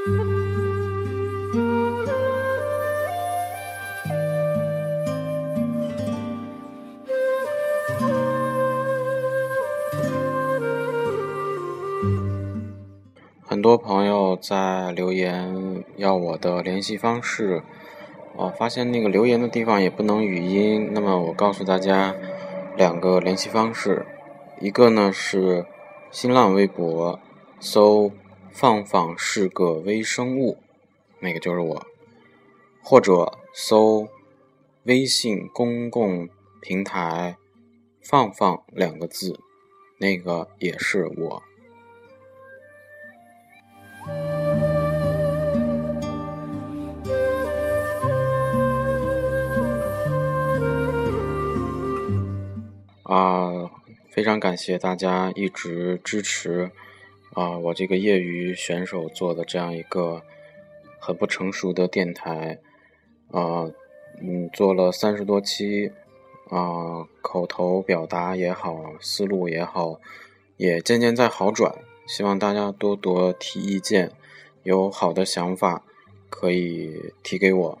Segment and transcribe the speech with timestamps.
[0.00, 0.08] 很
[13.60, 17.62] 多朋友在留言要我的联系方式，
[18.34, 22.14] 哦，发现那个留言的地方也不能语音，那么我告诉大家
[22.74, 24.06] 两个联系方式，
[24.60, 25.66] 一个呢是
[26.10, 27.20] 新浪微博
[27.58, 28.10] 搜
[28.52, 30.58] “放放是个微生物”，
[31.20, 31.86] 那个就是我，
[32.82, 34.08] 或者搜
[34.84, 36.28] 微信公共
[36.60, 37.36] 平台
[38.02, 39.40] “放放”两个字，
[39.98, 41.42] 那个也是我。
[53.02, 53.70] 啊，
[54.08, 56.70] 非常感谢大家一直支持
[57.34, 60.22] 啊，我这个业余选手做的这样一个
[60.98, 62.58] 很不成熟的电台
[63.30, 63.70] 啊，
[64.20, 65.92] 嗯，做了三十多期
[66.48, 70.00] 啊，口头表达也好，思路也好，
[70.56, 71.72] 也渐渐在好转。
[72.06, 74.10] 希望大家多多提意见，
[74.64, 75.84] 有好的想法
[76.28, 77.78] 可以提给我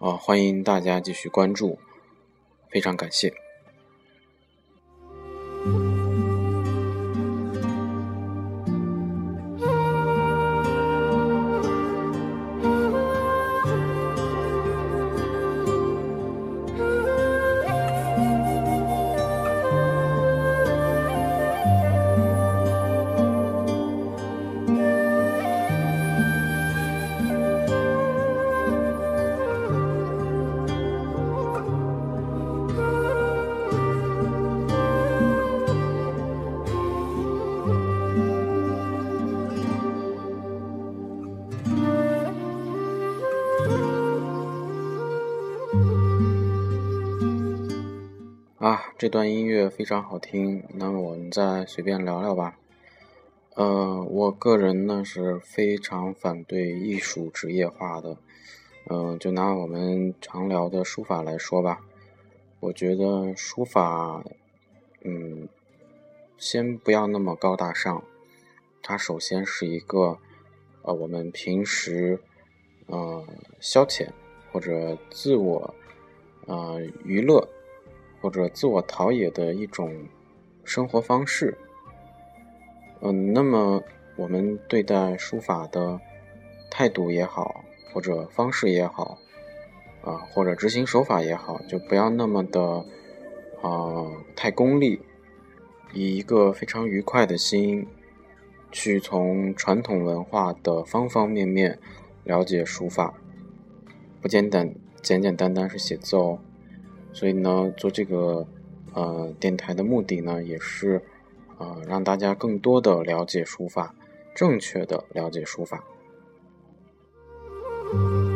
[0.00, 1.78] 啊，欢迎大家继续关注，
[2.68, 3.32] 非常感谢。
[48.70, 52.56] 啊，这段音乐非常好听，那么我们再随便聊聊吧。
[53.56, 58.16] 呃，我个人呢是非常反对艺术职业化的。
[58.88, 61.80] 嗯，就拿我们常聊的书法来说吧，
[62.60, 64.22] 我觉得书法，
[65.02, 65.48] 嗯，
[66.38, 68.04] 先不要那么高大上，
[68.84, 70.16] 它首先是一个，
[70.82, 72.20] 呃，我们平时，
[72.86, 73.26] 呃，
[73.58, 74.10] 消遣
[74.52, 75.74] 或者自我，
[76.46, 77.48] 呃，娱乐。
[78.20, 80.06] 或者自我陶冶的一种
[80.64, 81.56] 生活方式，
[83.00, 83.82] 嗯，那么
[84.16, 85.98] 我们对待书法的
[86.70, 89.18] 态度也好，或者方式也好，
[90.02, 92.84] 啊，或者执行手法也好，就不要那么的
[93.62, 95.00] 啊太功利，
[95.94, 97.86] 以一个非常愉快的心
[98.70, 101.78] 去从传统文化的方方面面
[102.24, 103.14] 了解书法，
[104.20, 106.38] 不简单，简简单单是写字哦。
[107.12, 108.46] 所以呢，做这个
[108.94, 111.02] 呃电台的目的呢，也是
[111.58, 113.94] 呃让大家更多的了解书法，
[114.34, 115.84] 正确的了解书法。